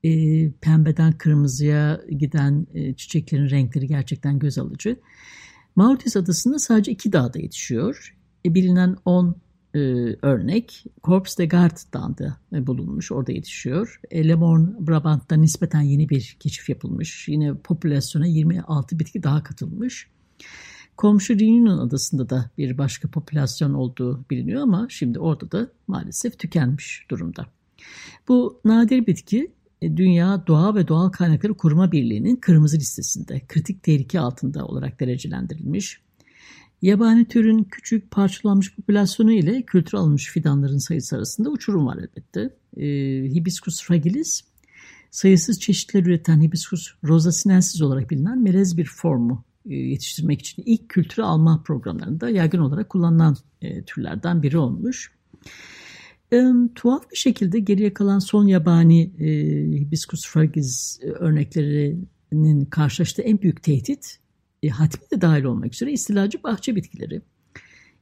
E, 0.05 0.51
pembeden 0.53 1.13
kırmızıya 1.13 2.01
giden 2.11 2.67
e, 2.75 2.95
çiçeklerin 2.95 3.51
renkleri 3.51 3.87
gerçekten 3.87 4.39
göz 4.39 4.59
alıcı. 4.59 4.97
Mauritius 5.77 6.17
adasında 6.17 6.59
sadece 6.59 6.93
iki 6.93 7.13
dağda 7.13 7.39
yetişiyor. 7.39 8.17
E, 8.47 8.55
bilinen 8.55 8.97
10 9.05 9.37
e, 9.75 9.79
örnek 10.23 10.85
Corps 11.05 11.39
de 11.39 11.47
Garde'dan 11.47 12.19
da 12.19 12.37
e, 12.53 12.67
bulunmuş. 12.67 13.13
Orada 13.13 13.33
yetişiyor. 13.33 14.01
E, 14.11 14.29
Le 14.29 14.35
Morne, 14.35 14.87
Brabant'ta 14.87 15.37
nispeten 15.37 15.81
yeni 15.81 16.09
bir 16.09 16.37
keşif 16.41 16.69
yapılmış. 16.69 17.29
Yine 17.29 17.55
popülasyona 17.55 18.27
26 18.27 18.99
bitki 18.99 19.23
daha 19.23 19.43
katılmış. 19.43 20.09
Komşu 20.97 21.35
Reunion 21.35 21.79
adasında 21.79 22.31
da 22.31 22.51
bir 22.59 22.79
başka 22.79 23.09
popülasyon 23.09 23.75
olduğu 23.75 24.25
biliniyor 24.31 24.63
ama 24.63 24.87
şimdi 24.91 25.19
orada 25.19 25.53
da 25.53 25.69
maalesef 25.87 26.39
tükenmiş 26.39 27.07
durumda. 27.11 27.47
Bu 28.29 28.61
nadir 28.65 29.07
bitki 29.07 29.53
Dünya 29.83 30.47
Doğa 30.47 30.75
ve 30.75 30.89
Doğal 30.89 31.09
Kaynakları 31.11 31.55
Koruma 31.55 31.93
Birliği'nin 31.93 32.37
kırmızı 32.37 32.77
listesinde 32.77 33.43
kritik 33.49 33.83
tehlike 33.83 34.21
altında 34.21 34.67
olarak 34.67 35.01
derecelendirilmiş. 35.01 36.01
Yabani 36.83 37.25
türün 37.25 37.65
küçük 37.65 38.11
parçalanmış 38.11 38.77
popülasyonu 38.77 39.33
ile 39.33 39.63
kültür 39.63 39.99
alınmış 39.99 40.31
fidanların 40.31 40.79
sayısı 40.79 41.17
arasında 41.17 41.51
uçurum 41.51 41.87
var 41.87 41.97
elbette. 41.97 42.57
E, 42.77 42.87
Hibiscus 43.35 43.83
fragilis 43.83 44.43
sayısız 45.11 45.61
çeşitler 45.61 46.03
üreten 46.03 46.43
Hibiscus 46.43 46.89
rosasinensis 47.05 47.83
olarak 47.83 48.11
bilinen 48.11 48.43
melez 48.43 48.77
bir 48.77 48.85
formu 48.85 49.45
e, 49.71 49.75
yetiştirmek 49.75 50.41
için 50.41 50.63
ilk 50.67 50.89
kültürü 50.89 51.23
alma 51.23 51.63
programlarında 51.63 52.31
yaygın 52.31 52.59
olarak 52.59 52.89
kullanılan 52.89 53.37
e, 53.63 53.83
türlerden 53.85 54.43
biri 54.43 54.59
olmuş. 54.59 55.13
E, 56.33 56.45
tuhaf 56.75 57.11
bir 57.11 57.17
şekilde 57.17 57.61
geriye 57.61 57.95
kalan 57.95 58.19
son 58.19 58.47
yabani 58.47 59.03
e, 59.03 59.27
Hibiscus 59.81 60.27
fragilis 60.27 60.99
e, 61.03 61.07
örneklerinin 61.07 62.65
karşılaştığı 62.65 63.23
en 63.23 63.43
büyük 63.43 63.63
tehdit 63.63 64.19
e, 64.63 64.69
hatmi 64.69 65.11
de 65.11 65.21
dahil 65.21 65.45
olmak 65.45 65.75
üzere 65.75 65.93
istilacı 65.93 66.43
bahçe 66.43 66.77
bitkileri. 66.77 67.23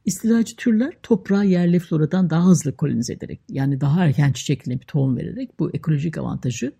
İstilacı 0.04 0.56
türler 0.56 0.92
toprağı 1.02 1.46
yerli 1.46 1.78
floradan 1.78 2.30
daha 2.30 2.46
hızlı 2.46 2.76
kolonize 2.76 3.12
ederek 3.12 3.40
yani 3.48 3.80
daha 3.80 4.04
erken 4.04 4.32
çiçekli 4.32 4.80
bir 4.80 4.86
tohum 4.86 5.16
vererek 5.16 5.58
bu 5.58 5.70
ekolojik 5.74 6.18
avantajı 6.18 6.72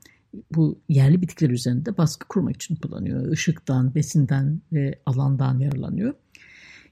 bu 0.54 0.80
yerli 0.88 1.22
bitkiler 1.22 1.50
üzerinde 1.50 1.96
baskı 1.96 2.28
kurmak 2.28 2.56
için 2.56 2.76
kullanıyor. 2.76 3.32
Işıktan, 3.32 3.94
besinden 3.94 4.60
ve 4.72 4.98
alandan 5.06 5.58
yararlanıyor. 5.58 6.14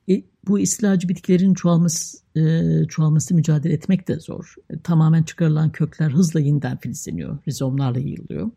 E, 0.08 0.22
bu 0.48 0.58
istilacı 0.58 1.08
bitkilerin 1.08 1.54
çoğalması, 1.54 2.18
e, 2.36 2.84
çoğalması 2.88 3.34
mücadele 3.34 3.72
etmek 3.72 4.08
de 4.08 4.20
zor. 4.20 4.54
E, 4.70 4.78
tamamen 4.78 5.22
çıkarılan 5.22 5.72
kökler 5.72 6.10
hızla 6.10 6.40
yeniden 6.40 6.76
filizleniyor, 6.76 7.38
rizomlarla 7.48 7.98
yayılıyor. 7.98 8.50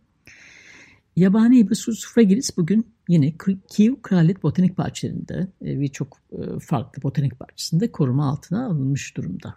Yabani 1.16 1.58
Hibiscus 1.58 2.06
fragilis 2.14 2.58
bugün 2.58 2.88
yine 3.08 3.34
Kiev 3.70 3.94
Kraliyet 4.02 4.44
Botanik 4.44 4.78
Bahçelerinde 4.78 5.48
e, 5.62 5.80
ve 5.80 5.88
çok 5.88 6.18
e, 6.32 6.60
farklı 6.60 7.04
botanik 7.04 7.40
bahçesinde 7.40 7.92
koruma 7.92 8.30
altına 8.30 8.66
alınmış 8.66 9.18
durumda. 9.18 9.56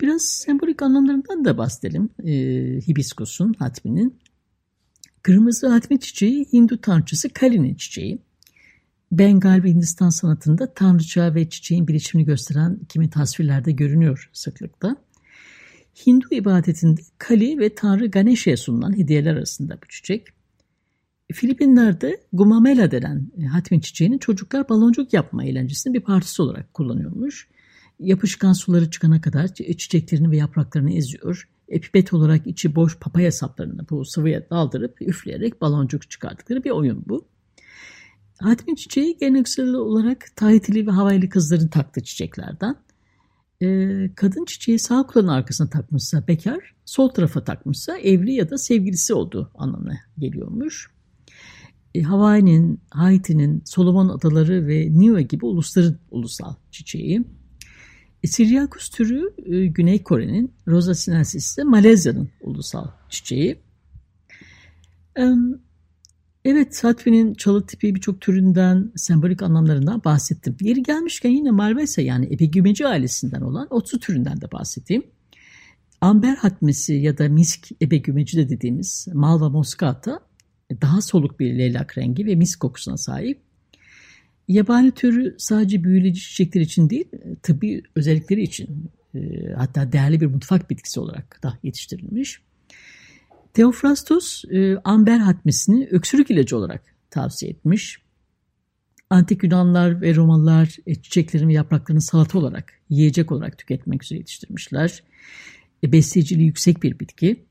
Biraz 0.00 0.22
sembolik 0.22 0.82
anlamlarından 0.82 1.44
da 1.44 1.58
bahsedelim 1.58 2.08
e, 2.24 2.32
hibiskusun, 2.88 3.52
hatminin. 3.52 4.16
Kırmızı 5.22 5.68
hatmi 5.68 6.00
çiçeği 6.00 6.46
Hindu 6.52 6.80
tanrıçası 6.80 7.28
Kali'nin 7.28 7.74
çiçeği. 7.74 8.18
Bengal 9.12 9.62
ve 9.64 9.68
Hindistan 9.68 10.08
sanatında 10.08 10.74
tanrıça 10.74 11.34
ve 11.34 11.48
çiçeğin 11.48 11.88
birleşimini 11.88 12.26
gösteren 12.26 12.78
kimi 12.88 13.10
tasvirlerde 13.10 13.72
görünüyor 13.72 14.30
sıklıkla. 14.32 14.96
Hindu 16.06 16.26
ibadetinde 16.30 17.00
Kali 17.18 17.58
ve 17.58 17.74
Tanrı 17.74 18.06
Ganesha'ya 18.06 18.56
sunulan 18.56 18.98
hediyeler 18.98 19.36
arasında 19.36 19.78
bu 19.82 19.88
çiçek. 19.88 20.26
Filipinler'de 21.32 22.20
gumamela 22.32 22.90
denen 22.90 23.30
e, 23.38 23.44
hatmin 23.44 23.80
çiçeğini 23.80 24.18
çocuklar 24.18 24.68
baloncuk 24.68 25.12
yapma 25.12 25.44
eğlencesinin 25.44 25.94
bir 25.94 26.00
partisi 26.00 26.42
olarak 26.42 26.74
kullanıyormuş. 26.74 27.48
Yapışkan 27.98 28.52
suları 28.52 28.90
çıkana 28.90 29.20
kadar 29.20 29.54
çiçeklerini 29.54 30.30
ve 30.30 30.36
yapraklarını 30.36 30.92
eziyor. 30.92 31.48
Epipet 31.68 32.12
olarak 32.12 32.46
içi 32.46 32.74
boş 32.74 32.98
papaya 32.98 33.32
saplarını 33.32 33.88
bu 33.90 34.04
sıvıya 34.04 34.50
daldırıp 34.50 35.02
üfleyerek 35.02 35.60
baloncuk 35.60 36.10
çıkardıkları 36.10 36.64
bir 36.64 36.70
oyun 36.70 37.04
bu. 37.08 37.32
Hatmin 38.42 38.74
çiçeği 38.74 39.16
geleneksel 39.18 39.68
olarak 39.68 40.26
Tahitili 40.36 40.86
ve 40.86 40.90
Havaili 40.90 41.28
kızların 41.28 41.68
taktığı 41.68 42.02
çiçeklerden. 42.02 42.76
Ee, 43.62 44.10
kadın 44.14 44.44
çiçeği 44.44 44.78
sağ 44.78 45.02
kulağının 45.02 45.32
arkasına 45.32 45.70
takmışsa 45.70 46.26
bekar, 46.28 46.74
sol 46.84 47.08
tarafa 47.08 47.44
takmışsa 47.44 47.98
evli 47.98 48.32
ya 48.32 48.50
da 48.50 48.58
sevgilisi 48.58 49.14
olduğu 49.14 49.50
anlamına 49.54 49.94
geliyormuş. 50.18 50.90
E, 51.94 52.02
Hawaii'nin, 52.02 52.80
Haiti'nin, 52.90 53.62
Solomon 53.64 54.08
Adaları 54.08 54.66
ve 54.66 54.88
Niue 54.90 55.22
gibi 55.22 55.46
ulusların 55.46 55.98
ulusal 56.10 56.54
çiçeği. 56.70 57.24
E, 58.22 58.28
Siriacus 58.28 58.90
türü 58.90 59.34
Güney 59.66 60.02
Kore'nin, 60.02 60.52
Rosa 60.66 60.94
sinensis 60.94 61.46
ise 61.46 61.64
Malezya'nın 61.64 62.28
ulusal 62.40 62.86
çiçeği. 63.08 63.58
Evet, 66.44 66.76
Satvi'nin 66.76 67.34
çalı 67.34 67.66
tipi 67.66 67.94
birçok 67.94 68.20
türünden, 68.20 68.92
sembolik 68.96 69.42
anlamlarından 69.42 70.04
bahsettim. 70.04 70.56
Yeri 70.60 70.82
gelmişken 70.82 71.30
yine 71.30 71.50
Malvesa 71.50 72.02
yani 72.02 72.26
epigümeci 72.26 72.86
ailesinden 72.86 73.40
olan 73.40 73.66
otsu 73.70 73.98
türünden 73.98 74.40
de 74.40 74.52
bahsedeyim. 74.52 75.02
Amber 76.00 76.36
hatmesi 76.36 76.94
ya 76.94 77.18
da 77.18 77.28
misk 77.28 77.68
epigümeci 77.80 78.36
de 78.36 78.48
dediğimiz 78.48 79.08
Malva 79.12 79.48
moscata 79.48 80.20
daha 80.82 81.00
soluk 81.00 81.40
bir 81.40 81.58
leylak 81.58 81.98
rengi 81.98 82.26
ve 82.26 82.34
misk 82.34 82.60
kokusuna 82.60 82.96
sahip. 82.96 83.40
Yabani 84.48 84.90
türü 84.90 85.34
sadece 85.38 85.84
büyüleyici 85.84 86.20
çiçekler 86.20 86.60
için 86.60 86.90
değil, 86.90 87.08
tıbbi 87.42 87.82
özellikleri 87.96 88.42
için 88.42 88.90
e, 89.14 89.18
hatta 89.56 89.92
değerli 89.92 90.20
bir 90.20 90.26
mutfak 90.26 90.70
bitkisi 90.70 91.00
olarak 91.00 91.42
da 91.42 91.58
yetiştirilmiş. 91.62 92.40
Theophrastus 93.54 94.44
e, 94.44 94.76
amber 94.84 95.18
hatmesini 95.18 95.88
öksürük 95.90 96.30
ilacı 96.30 96.56
olarak 96.56 96.82
tavsiye 97.10 97.50
etmiş. 97.52 97.98
Antik 99.10 99.42
Yunanlar 99.42 100.00
ve 100.00 100.14
Romalılar 100.14 100.76
e, 100.86 100.94
çiçeklerin 100.94 101.48
ve 101.48 101.52
yapraklarını 101.52 102.00
salata 102.00 102.38
olarak, 102.38 102.72
yiyecek 102.88 103.32
olarak 103.32 103.58
tüketmek 103.58 104.04
üzere 104.04 104.18
yetiştirmişler. 104.18 105.02
E, 105.84 105.92
besleyiciliği 105.92 106.46
yüksek 106.46 106.82
bir 106.82 106.98
bitki. 106.98 107.46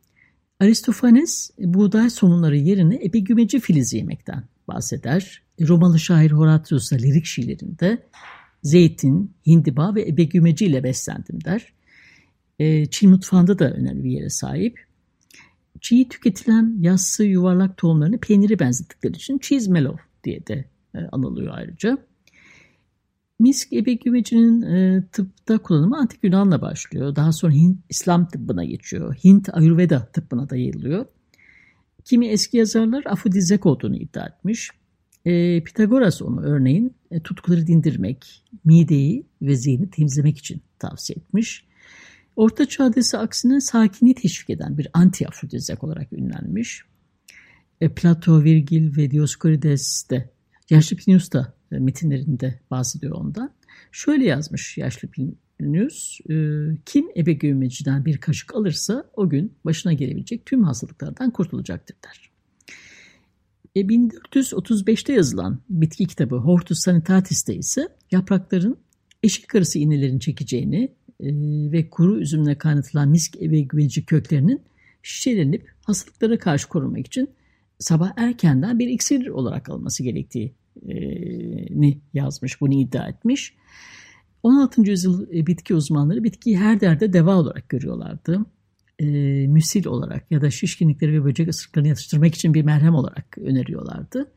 Aristofanes 0.59 1.51
e, 1.59 1.73
buğday 1.73 2.09
somunları 2.09 2.57
yerine 2.57 2.95
epigümeci 2.95 3.59
filizi 3.59 3.97
yemekten 3.97 4.43
bahseder. 4.67 5.41
E, 5.59 5.67
Romalı 5.67 5.99
şair 5.99 6.31
Horatius 6.31 6.91
da 6.91 6.95
lirik 6.95 7.25
şiirlerinde 7.25 8.07
zeytin, 8.63 9.35
hindiba 9.47 9.95
ve 9.95 10.07
ebegümeci 10.07 10.65
ile 10.65 10.83
beslendim 10.83 11.43
der. 11.43 11.73
E, 12.59 12.85
Çin 12.85 13.09
mutfağında 13.09 13.59
da 13.59 13.71
önemli 13.71 14.03
bir 14.03 14.11
yere 14.11 14.29
sahip. 14.29 14.90
Çiğ 15.81 16.09
tüketilen 16.09 16.75
yassı 16.79 17.23
yuvarlak 17.23 17.77
tohumlarını 17.77 18.19
peyniri 18.19 18.59
benzettikleri 18.59 19.13
için 19.13 19.39
cheese 19.39 19.71
mellow 19.71 20.03
diye 20.23 20.47
de 20.47 20.65
e, 20.95 20.99
anılıyor 21.11 21.53
ayrıca. 21.53 21.97
Misk 23.39 23.73
ebegümecinin 23.73 24.61
e, 24.61 25.03
tıpta 25.11 25.57
kullanımı 25.57 25.97
antik 25.97 26.23
Yunan'la 26.23 26.61
başlıyor. 26.61 27.15
Daha 27.15 27.31
sonra 27.31 27.53
Hint, 27.53 27.77
İslam 27.89 28.27
tıbbına 28.27 28.63
geçiyor. 28.63 29.15
Hint 29.23 29.49
Ayurveda 29.53 30.05
tıbbına 30.05 30.49
da 30.49 30.55
yayılıyor. 30.55 31.05
Kimi 32.05 32.27
eski 32.27 32.57
yazarlar 32.57 33.03
afrodizyak 33.05 33.65
olduğunu 33.65 33.95
iddia 33.97 34.25
etmiş. 34.25 34.69
E, 35.25 35.63
Pitagoras 35.63 36.21
onu 36.21 36.41
örneğin 36.41 36.95
e, 37.11 37.19
tutkuları 37.19 37.67
dindirmek, 37.67 38.43
mideyi 38.65 39.25
ve 39.41 39.55
zihni 39.55 39.89
temizlemek 39.89 40.37
için 40.37 40.61
tavsiye 40.79 41.17
etmiş. 41.17 41.65
Orta 42.35 42.65
Çağ'da 42.65 43.19
aksine 43.19 43.61
sakinliği 43.61 44.15
teşvik 44.15 44.49
eden 44.49 44.77
bir 44.77 44.87
anti-afrodizyak 44.93 45.85
olarak 45.85 46.13
ünlenmiş. 46.13 46.83
E, 47.81 47.89
Plato, 47.89 48.43
Virgil 48.43 48.97
ve 48.97 49.11
Dioskurides 49.11 50.09
de 50.09 50.29
Yaşlı 50.69 50.97
Plinius 50.97 51.31
da 51.31 51.53
e, 51.71 51.79
metinlerinde 51.79 52.59
bahsediyor 52.71 53.15
ondan. 53.15 53.53
Şöyle 53.91 54.25
yazmış 54.25 54.77
Yaşlı 54.77 55.07
Plinius, 55.07 56.19
e, 56.29 56.35
kim 56.85 57.05
ebe 57.17 57.33
gömmeciden 57.33 58.05
bir 58.05 58.17
kaşık 58.17 58.55
alırsa 58.55 59.09
o 59.13 59.29
gün 59.29 59.53
başına 59.65 59.93
gelebilecek 59.93 60.45
tüm 60.45 60.63
hastalıklardan 60.63 61.31
kurtulacaktır 61.31 61.95
der. 62.05 62.31
E, 63.75 63.81
1435'te 63.81 65.13
yazılan 65.13 65.59
bitki 65.69 66.07
kitabı 66.07 66.35
Hortus 66.35 66.79
Sanitatis'te 66.79 67.55
ise 67.55 67.87
yaprakların 68.11 68.77
eşik 69.23 69.55
arısı 69.55 69.79
iğnelerin 69.79 70.19
çekeceğini 70.19 70.95
ve 71.71 71.89
kuru 71.89 72.19
üzümle 72.19 72.57
kaynatılan 72.57 73.09
misk 73.09 73.41
ve 73.41 73.61
güveci 73.61 74.05
köklerinin 74.05 74.61
şişelenip 75.03 75.67
hastalıklara 75.83 76.39
karşı 76.39 76.69
korunmak 76.69 77.07
için 77.07 77.29
sabah 77.79 78.11
erkenden 78.17 78.79
bir 78.79 78.87
iksir 78.87 79.27
olarak 79.27 79.69
alınması 79.69 80.03
gerektiğini 80.03 81.97
yazmış, 82.13 82.61
bunu 82.61 82.73
iddia 82.73 83.07
etmiş. 83.07 83.53
16. 84.43 84.81
yüzyıl 84.81 85.27
e, 85.33 85.47
bitki 85.47 85.75
uzmanları 85.75 86.23
bitkiyi 86.23 86.57
her 86.57 86.81
derde 86.81 87.13
deva 87.13 87.35
olarak 87.35 87.69
görüyorlardı. 87.69 88.45
E, 88.99 89.05
müsil 89.47 89.87
olarak 89.87 90.31
ya 90.31 90.41
da 90.41 90.49
şişkinlikleri 90.49 91.13
ve 91.13 91.25
böcek 91.25 91.47
ısırıklarını 91.47 91.87
yatıştırmak 91.87 92.35
için 92.35 92.53
bir 92.53 92.63
merhem 92.63 92.95
olarak 92.95 93.37
öneriyorlardı. 93.37 94.31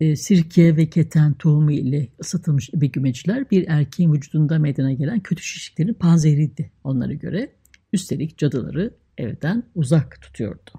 E, 0.00 0.16
sirke 0.16 0.76
ve 0.76 0.86
keten 0.86 1.34
tohumu 1.34 1.72
ile 1.72 2.08
ısıtılmış 2.20 2.70
ebegümeciler 2.74 3.50
bir 3.50 3.64
erkeğin 3.68 4.12
vücudunda 4.12 4.58
meydana 4.58 4.92
gelen 4.92 5.20
kötü 5.20 5.42
şişliklerin 5.42 5.94
panzehiriydi 5.94 6.70
onlara 6.84 7.12
göre. 7.12 7.52
Üstelik 7.92 8.38
cadıları 8.38 8.94
evden 9.18 9.62
uzak 9.74 10.20
tutuyordu. 10.22 10.70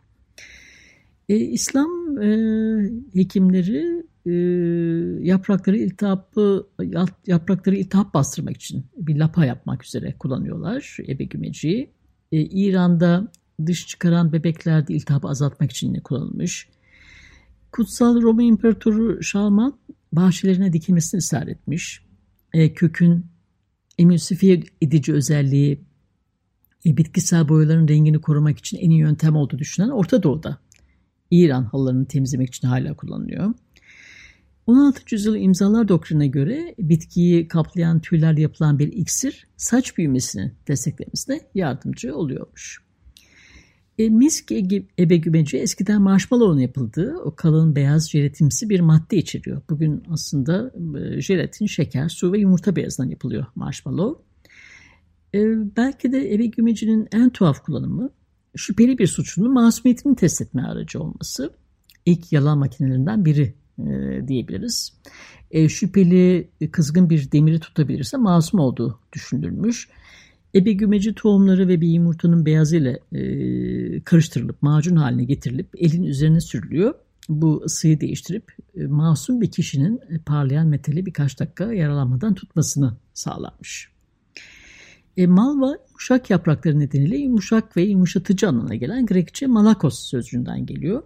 E, 1.29 1.35
İslam 1.35 2.21
e, 2.21 2.29
hekimleri 3.13 4.03
e, 4.25 4.31
yaprakları 5.25 5.77
iltihapı 5.77 6.67
yaprakları 7.27 7.75
iltihap 7.75 8.13
bastırmak 8.13 8.55
için 8.55 8.85
bir 8.97 9.15
lapa 9.15 9.45
yapmak 9.45 9.85
üzere 9.85 10.13
kullanıyorlar 10.19 10.97
ebegümeciyi. 11.07 11.89
E, 12.31 12.41
İran'da 12.41 13.31
dış 13.65 13.87
çıkaran 13.87 14.33
bebeklerde 14.33 14.93
iltihabı 14.93 15.27
azaltmak 15.27 15.71
için 15.71 15.93
kullanılmış. 15.93 16.69
Kutsal 17.75 18.21
Roma 18.21 18.43
İmparatoru 18.43 19.23
Şalman 19.23 19.77
bahçelerine 20.11 20.73
dikilmesini 20.73 21.17
ısrar 21.17 21.47
etmiş. 21.47 22.05
E, 22.53 22.73
kökün 22.73 23.25
emülsifiye 23.97 24.63
edici 24.81 25.13
özelliği 25.13 25.81
e, 26.85 26.97
bitkisel 26.97 27.49
boyaların 27.49 27.87
rengini 27.87 28.21
korumak 28.21 28.57
için 28.57 28.77
en 28.77 28.89
iyi 28.89 28.99
yöntem 28.99 29.35
olduğu 29.35 29.59
düşünen 29.59 29.89
Orta 29.89 30.23
Doğu'da. 30.23 30.57
İran 31.31 31.63
halılarını 31.63 32.05
temizlemek 32.05 32.47
için 32.47 32.67
hala 32.67 32.93
kullanılıyor. 32.93 33.53
16. 34.67 35.01
yüzyıl 35.11 35.35
imzalar 35.35 35.87
doktrine 35.87 36.27
göre 36.27 36.75
bitkiyi 36.79 37.47
kaplayan 37.47 37.99
tüylerle 37.99 38.41
yapılan 38.41 38.79
bir 38.79 38.87
iksir 38.87 39.47
saç 39.57 39.97
büyümesini 39.97 40.51
desteklemesine 40.67 41.41
yardımcı 41.55 42.15
oluyormuş. 42.15 42.84
E, 43.99 44.09
misk 44.09 44.51
ebegümeci 44.97 45.57
eskiden 45.57 46.01
marshmallow'un 46.01 46.59
yapıldığı 46.59 47.17
o 47.17 47.35
kalın 47.35 47.75
beyaz 47.75 48.09
jelatimsi 48.09 48.69
bir 48.69 48.79
madde 48.79 49.17
içeriyor. 49.17 49.61
Bugün 49.69 50.03
aslında 50.09 50.71
e, 50.99 51.21
jelatin, 51.21 51.65
şeker, 51.65 52.09
su 52.09 52.33
ve 52.33 52.39
yumurta 52.39 52.75
beyazından 52.75 53.09
yapılıyor 53.09 53.45
marshmallow. 53.55 54.23
E, 55.33 55.39
belki 55.77 56.11
de 56.11 56.33
ebegümecinin 56.33 57.07
en 57.11 57.29
tuhaf 57.29 57.63
kullanımı 57.63 58.09
şüpheli 58.55 58.97
bir 58.97 59.07
suçlunun 59.07 59.53
masumiyetini 59.53 60.15
test 60.15 60.41
etme 60.41 60.61
aracı 60.61 60.99
olması. 60.99 61.53
İlk 62.05 62.33
yalan 62.33 62.57
makinelerinden 62.57 63.25
biri 63.25 63.53
e, 63.79 64.27
diyebiliriz. 64.27 64.93
E, 65.51 65.69
şüpheli 65.69 66.49
kızgın 66.71 67.09
bir 67.09 67.31
demiri 67.31 67.59
tutabilirse 67.59 68.17
masum 68.17 68.59
olduğu 68.59 68.99
düşünülmüş. 69.13 69.89
Ebe 70.55 70.73
gümeci 70.73 71.13
tohumları 71.15 71.67
ve 71.67 71.81
bir 71.81 71.87
yumurtanın 71.87 72.45
beyazıyla 72.45 72.99
e, 73.11 73.21
karıştırılıp 74.01 74.61
macun 74.61 74.95
haline 74.95 75.23
getirilip 75.23 75.67
elin 75.77 76.03
üzerine 76.03 76.41
sürülüyor. 76.41 76.93
Bu 77.29 77.63
ısıyı 77.65 78.01
değiştirip 78.01 78.51
e, 78.77 78.85
masum 78.85 79.41
bir 79.41 79.51
kişinin 79.51 79.99
e, 80.09 80.17
parlayan 80.17 80.67
metali 80.67 81.05
birkaç 81.05 81.39
dakika 81.39 81.73
yaralanmadan 81.73 82.33
tutmasını 82.33 82.97
sağlanmış. 83.13 83.89
E, 85.17 85.27
malva 85.27 85.77
yumuşak 85.87 86.29
yaprakları 86.29 86.79
nedeniyle 86.79 87.17
yumuşak 87.17 87.77
ve 87.77 87.81
yumuşatıcı 87.81 88.47
anlamına 88.47 88.75
gelen 88.75 89.05
Grekçe 89.05 89.47
malakos 89.47 89.99
sözcüğünden 89.99 90.65
geliyor. 90.65 91.03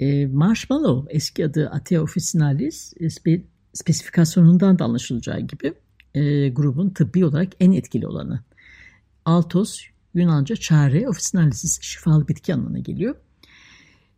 E, 0.00 0.26
marshmallow 0.26 1.16
eski 1.16 1.44
adı 1.44 1.68
Atea 1.68 2.02
officinalis 2.02 2.92
e, 3.00 3.10
spe, 3.10 3.42
spesifikasyonundan 3.72 4.78
da 4.78 4.84
anlaşılacağı 4.84 5.40
gibi 5.40 5.74
e, 6.14 6.48
grubun 6.48 6.90
tıbbi 6.90 7.24
olarak 7.24 7.52
en 7.60 7.72
etkili 7.72 8.06
olanı. 8.06 8.40
Altos 9.24 9.80
Yunanca 10.14 10.56
çare, 10.56 11.08
officinalis 11.08 11.80
şifalı 11.82 12.28
bitki 12.28 12.54
anlamına 12.54 12.78
geliyor. 12.78 13.14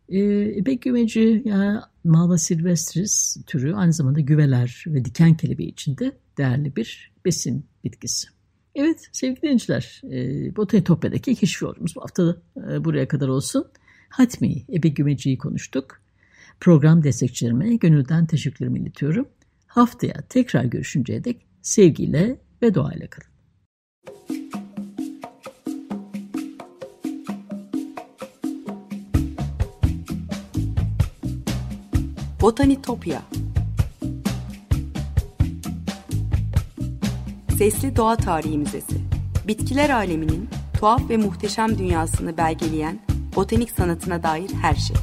E, 0.09 0.45
İpek 0.55 0.81
güveci 0.81 1.41
yani 1.45 1.79
Malva 2.03 2.37
silvestris 2.37 3.37
türü 3.47 3.73
aynı 3.73 3.93
zamanda 3.93 4.19
güveler 4.19 4.83
ve 4.87 5.05
diken 5.05 5.37
kelebeği 5.37 5.69
içinde 5.69 6.11
değerli 6.37 6.75
bir 6.75 7.11
besin 7.25 7.65
bitkisi. 7.83 8.27
Evet 8.75 9.09
sevgili 9.11 9.41
dinleyiciler, 9.41 10.01
e, 10.11 10.55
Botanitopya'daki 10.55 11.35
keşif 11.35 11.61
bu 11.95 12.01
hafta 12.01 12.37
e, 12.57 12.83
buraya 12.85 13.07
kadar 13.07 13.27
olsun. 13.27 13.67
Hatmi, 14.09 14.65
Ebe 14.73 15.37
konuştuk. 15.37 16.01
Program 16.59 17.03
destekçilerime 17.03 17.75
gönülden 17.75 18.25
teşekkürlerimi 18.25 18.79
iletiyorum. 18.79 19.27
Haftaya 19.67 20.21
tekrar 20.29 20.63
görüşünceye 20.63 21.23
dek 21.23 21.45
sevgiyle 21.63 22.35
ve 22.61 22.75
doğayla 22.75 23.07
kalın. 23.07 23.33
Botanitopya 32.41 33.21
Sesli 37.57 37.95
Doğa 37.95 38.15
Tarihi 38.15 38.57
Müzesi 38.57 38.97
Bitkiler 39.47 39.89
aleminin 39.89 40.49
tuhaf 40.79 41.09
ve 41.09 41.17
muhteşem 41.17 41.77
dünyasını 41.77 42.37
belgeleyen 42.37 42.99
botanik 43.35 43.71
sanatına 43.71 44.23
dair 44.23 44.49
her 44.61 44.75
şey. 44.75 44.95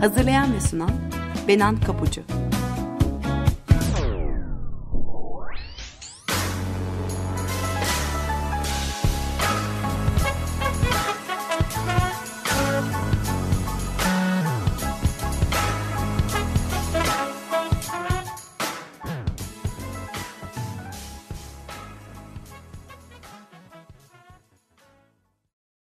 Hazırlayan 0.00 0.54
ve 0.54 0.60
sunan 0.60 0.90
Benan 1.48 1.80
Kapucu. 1.80 2.22